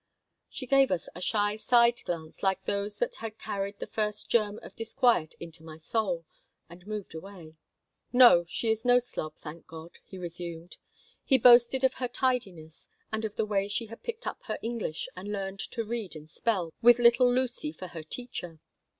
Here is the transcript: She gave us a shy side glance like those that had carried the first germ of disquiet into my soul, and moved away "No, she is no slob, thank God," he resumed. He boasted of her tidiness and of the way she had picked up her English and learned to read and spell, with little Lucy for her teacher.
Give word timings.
She 0.49 0.65
gave 0.65 0.89
us 0.89 1.09
a 1.13 1.21
shy 1.21 1.57
side 1.57 2.01
glance 2.05 2.41
like 2.41 2.65
those 2.65 2.97
that 2.97 3.13
had 3.17 3.37
carried 3.37 3.77
the 3.77 3.85
first 3.85 4.31
germ 4.31 4.57
of 4.63 4.75
disquiet 4.75 5.35
into 5.39 5.63
my 5.63 5.77
soul, 5.77 6.25
and 6.67 6.87
moved 6.87 7.13
away 7.13 7.53
"No, 8.11 8.43
she 8.45 8.71
is 8.71 8.83
no 8.83 8.97
slob, 8.97 9.35
thank 9.37 9.67
God," 9.67 9.99
he 10.03 10.17
resumed. 10.17 10.77
He 11.23 11.37
boasted 11.37 11.83
of 11.83 11.93
her 11.93 12.07
tidiness 12.07 12.89
and 13.11 13.25
of 13.25 13.35
the 13.35 13.45
way 13.45 13.67
she 13.67 13.85
had 13.85 14.01
picked 14.01 14.25
up 14.25 14.41
her 14.45 14.57
English 14.63 15.07
and 15.15 15.31
learned 15.31 15.59
to 15.69 15.83
read 15.83 16.15
and 16.15 16.27
spell, 16.27 16.73
with 16.81 16.97
little 16.97 17.31
Lucy 17.31 17.71
for 17.71 17.89
her 17.89 18.01
teacher. 18.01 18.59